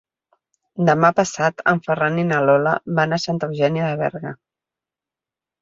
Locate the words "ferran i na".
1.87-2.41